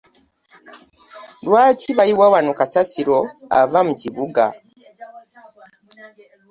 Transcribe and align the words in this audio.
Lwaki 1.45 1.89
bayiwa 1.97 2.25
wano 2.33 2.51
kasasiro 2.59 3.17
ava 3.59 3.79
mu 3.87 3.93
kibuga? 4.01 4.43